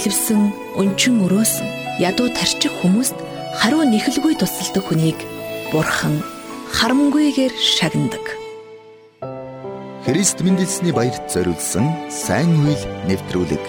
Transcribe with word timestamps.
бэлэвсэн, 0.00 0.80
өнчин 0.80 1.20
өрөөсөн, 1.28 1.68
ядуу 2.00 2.32
тарчих 2.32 2.72
хүмүүст 2.80 3.20
хариу 3.60 3.84
нэхэлгүй 3.84 4.32
тусалдаг 4.40 4.88
хүнийг 4.88 5.20
Бурхан 5.76 6.24
харамгүйгээр 6.72 7.52
шагнадаг. 7.52 8.24
Христ 10.08 10.40
мэндэлсний 10.40 10.96
баярт 10.96 11.28
зориулсан 11.28 11.84
сайн 12.08 12.48
үйл 12.64 12.80
нэвтрүүлэг 13.12 13.60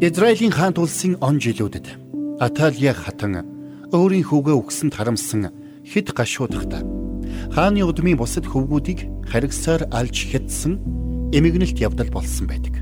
Израилийн 0.00 0.54
хаант 0.54 0.78
улсын 0.78 1.18
он 1.18 1.42
жилүүдэд 1.42 2.38
Аталия 2.38 2.94
хатан 2.94 3.42
өөрийн 3.90 4.30
хүүгээ 4.30 4.54
өгсөнд 4.54 4.94
харамсан 4.94 5.50
хэд 5.82 6.14
гашуудахта 6.14 6.86
хааны 7.50 7.82
удмын 7.82 8.14
бусад 8.14 8.46
хөвгүүдийг 8.46 9.26
харигсаар 9.26 9.90
алж 9.90 10.30
хятсан 10.30 10.78
эмигнэлт 11.34 11.82
явдал 11.82 12.14
болсон 12.14 12.46
байдаг. 12.46 12.78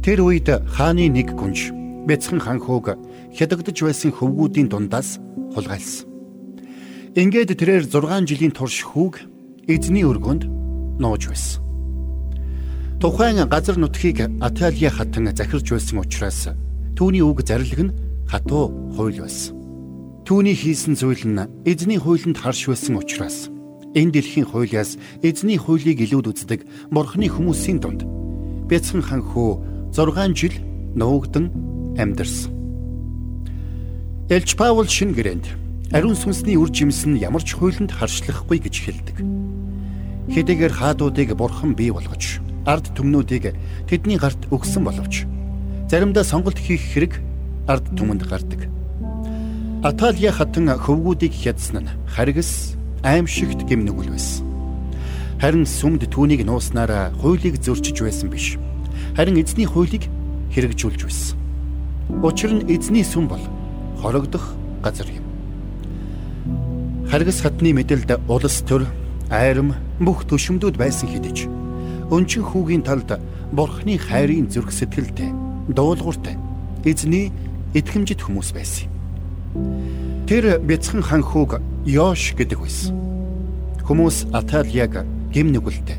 Тэр 0.00 0.24
үед 0.24 0.48
хааны 0.48 1.12
нэг 1.12 1.36
гүнж 1.36 1.68
бяцхан 2.08 2.40
хан 2.40 2.56
хөөг 2.56 2.96
хядагдж 3.36 3.76
байсан 3.84 4.16
хөвгүүдийн 4.16 4.72
дундаас 4.72 5.20
хулгайлсан. 5.52 6.08
Ингээд 7.20 7.52
тэрээр 7.52 7.84
6 7.84 8.24
жилийн 8.24 8.56
турш 8.56 8.80
хүүг 8.80 9.20
эзний 9.68 10.08
өргөнд 10.08 10.48
нууж 10.96 11.28
байсан. 11.28 11.65
Тухайн 13.00 13.44
газар 13.46 13.76
нутгийг 13.76 14.24
Аталия 14.40 14.88
хатан 14.88 15.28
захирж 15.36 15.68
байсан 15.68 15.98
учраас 16.00 16.48
түүний 16.96 17.20
үг 17.20 17.44
зарлиг 17.44 17.76
нь 17.76 17.92
хатуу 18.24 18.72
хууль 18.96 19.20
байсан. 19.20 19.52
Түүний 20.24 20.56
хийсэн 20.56 20.96
зүйл 20.96 21.28
нь 21.28 21.44
эзний 21.68 22.00
хуулинд 22.00 22.40
харш 22.40 22.72
байсан 22.72 22.96
учраас 22.96 23.52
энэ 23.92 24.16
дэлхийн 24.16 24.48
хуулиас 24.48 24.96
эзний 25.20 25.60
хуулийг 25.60 26.00
илүүд 26.08 26.32
үздэг 26.32 26.64
бурхны 26.88 27.28
хүмүүсийн 27.28 27.84
дунд 27.84 28.08
бяцхан 28.64 29.04
хан 29.04 29.20
хөө 29.20 29.92
6 29.92 30.32
жил 30.32 30.56
нуугдан 30.96 31.52
амьдарсан. 32.00 32.48
Элч 34.32 34.56
Паул 34.56 34.88
шин 34.88 35.12
гэрээнд 35.12 35.44
ариун 35.92 36.16
сүнсний 36.16 36.56
үр 36.56 36.72
жимс 36.72 37.04
нь 37.04 37.20
ямар 37.20 37.44
ч 37.44 37.60
хуулинд 37.60 37.92
харшлахгүй 37.92 38.56
гэж 38.56 38.76
хэлдэг. 38.88 39.16
Хэдийгээр 40.32 40.72
хаадуудыг 40.72 41.36
бурхан 41.36 41.76
бий 41.76 41.92
болгож 41.92 42.40
ард 42.66 42.90
түмнүүдийг 42.98 43.54
тэдний 43.86 44.18
гарт 44.18 44.50
өгсөн 44.50 44.82
боловч 44.84 45.24
заримдаа 45.86 46.24
сонголт 46.26 46.58
хийх 46.58 46.82
хэрэг 46.82 47.22
ард 47.70 47.86
түмэнд 47.94 48.26
гардаг. 48.26 48.66
Аталия 49.86 50.32
хатан 50.34 50.66
хөвгүүдийг 50.74 51.30
хядсан 51.30 51.86
нь 51.86 51.94
харгас 52.10 52.74
аимшигт 53.06 53.62
гимнүгэл 53.70 54.10
байсан. 54.10 54.42
Харин 55.38 55.62
сүмд 55.62 56.10
түүнийг 56.10 56.42
нууснараа 56.42 57.14
хуулийг 57.22 57.62
зөрчиж 57.62 58.02
байсан 58.02 58.30
биш. 58.34 58.58
Харин 59.14 59.38
эзний 59.38 59.66
хуулийг 59.66 60.10
хэрэгжүүлж 60.50 61.06
байсан. 61.06 61.38
Учир 62.18 62.50
нь 62.50 62.66
эзний 62.66 63.06
сүм 63.06 63.30
бол 63.30 63.44
хорогдох 64.02 64.58
газар 64.82 65.06
юм. 65.06 65.22
Харгас 67.06 67.46
хатны 67.46 67.70
мэдэлд 67.70 68.10
улс 68.26 68.58
төр, 68.66 68.90
айрам 69.30 69.76
бүх 70.02 70.26
төшөмдүүд 70.26 70.74
байсан 70.74 71.06
хэдиж 71.06 71.46
өнчин 72.10 72.42
хүүгийн 72.46 72.86
талд 72.86 73.18
бурхны 73.52 73.98
хайрын 73.98 74.46
зүрх 74.46 74.70
сэтгэлтэй 74.70 75.30
дуулууртай 75.74 76.38
эзний 76.84 77.32
итгэмжит 77.74 78.22
хүмүүс 78.22 78.54
байсан. 78.54 78.86
Тэр 80.26 80.58
бяцхан 80.62 81.02
хан 81.02 81.22
хүүг 81.22 81.58
Йош 81.86 82.34
гэдэг 82.38 82.58
байсан. 82.62 82.94
Хүмүүс 83.82 84.30
Аталияг 84.34 85.06
гим 85.34 85.50
нүгэлтэй 85.50 85.98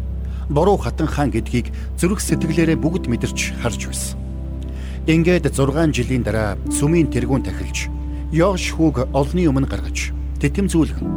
буруу 0.50 0.78
хатан 0.80 1.08
хаан 1.08 1.32
гэдгийг 1.32 1.72
зүрх 2.00 2.24
сэтгэлээрээ 2.24 2.80
бүгд 2.80 3.08
мэдэрч 3.12 3.60
харж 3.64 3.88
байсан. 3.88 4.20
Ингээд 5.08 5.52
6 5.52 5.96
жилийн 5.96 6.24
дараа 6.24 6.60
сүмийн 6.72 7.12
тэргүүн 7.12 7.44
тахилж 7.44 7.88
Йош 8.32 8.76
хүүг 8.76 9.12
олны 9.16 9.48
өмнө 9.48 9.68
гаргаж 9.68 10.12
тэтэмзүүлгэн 10.44 11.08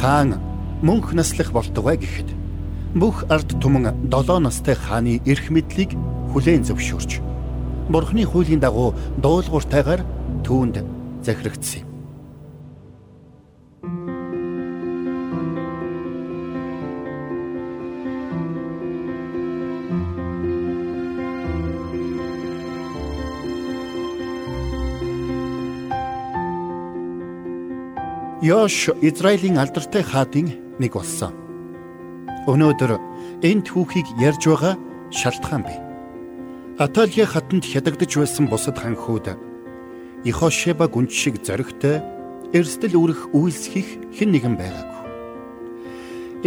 хаан 0.00 0.40
мөнх 0.80 1.12
наслах 1.12 1.52
болтугай 1.52 2.00
гэхэд 2.00 2.39
бүх 2.94 3.24
ард 3.30 3.54
түмэн 3.62 4.10
7 4.10 4.38
настай 4.42 4.74
хааны 4.74 5.20
эрх 5.26 5.50
мэдлийг 5.50 5.94
хүлээн 6.34 6.66
зөвшөөрч 6.66 7.22
Бурхны 7.90 8.24
хуулийн 8.26 8.62
дагуу 8.62 8.94
дуулууртайгаар 9.18 10.02
түүнд 10.46 10.82
захирагдсан 11.26 11.82
юм. 11.82 11.90
Йош 28.42 28.88
Израилийн 29.02 29.58
алдартай 29.58 30.02
хаадын 30.02 30.78
нэг 30.78 30.94
болсон. 30.94 31.39
Өнөөдөр 32.48 32.92
энэ 33.44 33.64
түүхийг 33.68 34.08
ярьж 34.16 34.48
байгаа 34.48 34.74
шалтгаан 35.12 35.62
бий. 35.68 35.76
Аталия 36.80 37.28
хатанд 37.28 37.68
хядагдж 37.68 38.16
байсан 38.16 38.48
бусад 38.48 38.80
ханхүүд 38.80 39.36
Ихошеба 40.24 40.88
гүнж 40.88 41.12
шиг 41.12 41.44
зоригтой 41.44 42.00
эрсдэл 42.56 42.96
үрэх 42.96 43.32
үйлсхийх 43.36 44.16
хэн 44.16 44.32
нэгэн 44.32 44.56
байгаагүй. 44.56 45.00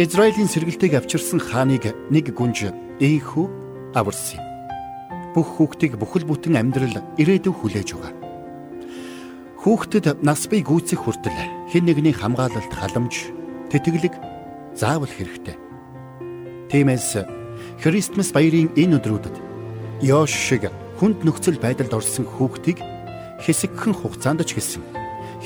Израилийн 0.02 0.50
сэргэлтийг 0.50 0.98
авчирсан 0.98 1.38
хааныг 1.38 1.94
нэг 2.10 2.34
гүнж 2.34 2.70
ийхүү 2.98 3.46
аварсан. 3.94 4.42
Бүх 5.34 5.58
хүүхдийг 5.58 5.98
бүхэл 5.98 6.26
бүтэн 6.26 6.58
амьдрал 6.58 7.02
ирээдүйг 7.18 7.54
хүлээж 7.54 7.88
байгаа. 7.94 8.14
Хүүхдэд 9.62 10.22
нас 10.22 10.46
бий 10.50 10.62
гүйцэх 10.62 11.06
хүртэл 11.06 11.38
хэн 11.70 11.86
нэгний 11.86 12.14
хамгаалалт 12.14 12.70
халамж, 12.74 13.30
тэтгэлэг 13.70 14.14
заавал 14.74 15.10
хэрэгтэй. 15.10 15.63
Тиймээс 16.74 17.22
Христмас 17.78 18.34
баярын 18.34 18.66
энэ 18.74 18.98
өдрүүдэд 18.98 19.36
Йош 20.02 20.34
шиг 20.34 20.66
хүнд 20.98 21.22
нөхцөл 21.22 21.54
байдалд 21.62 21.94
орсон 21.94 22.26
хүүхдийг 22.26 22.82
хэсэгхэн 23.46 23.94
хугацаанд 23.94 24.42
ч 24.42 24.58
гэсэн 24.58 24.82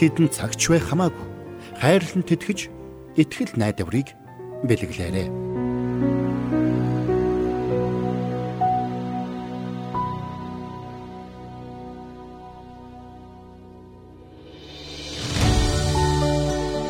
хідэн 0.00 0.32
цагч 0.32 0.72
бай 0.72 0.80
хамаагүй 0.80 1.26
хайрлан 1.84 2.24
тэтгэж 2.24 2.72
итгэл 3.20 3.60
найдварыг 3.60 4.16
бэлэглээрэй. 4.64 5.28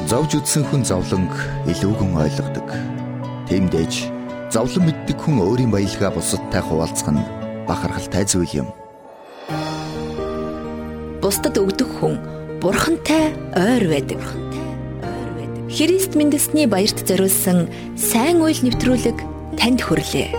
Зовж 0.06 0.30
үтсэн 0.38 0.62
хүн 0.70 0.86
зовлонг 0.86 1.34
илүүгэн 1.66 2.14
ойлгодог. 2.22 2.68
Тиймдээж 3.50 4.17
зовлон 4.52 4.88
мэддэг 4.88 5.18
хүн 5.20 5.44
өөрийн 5.44 5.72
баялгаа 5.72 6.10
бусадтай 6.16 6.62
хуваалцах 6.64 7.12
нь 7.12 7.28
бахархалтай 7.68 8.24
зүйл 8.24 8.64
юм. 8.64 8.68
Бусдад 11.20 11.60
өгдөг 11.60 11.88
хүн 12.00 12.16
бурхантай 12.62 13.36
ойр 13.52 13.84
байдаг. 13.92 14.20
Христ 15.68 16.16
мэндэлсний 16.16 16.64
баярт 16.64 17.04
зориулсан 17.04 17.68
сайн 17.94 18.40
үйл 18.40 18.56
нэвтрүүлэг 18.64 19.18
танд 19.60 19.84
хүрлээ. 19.84 20.32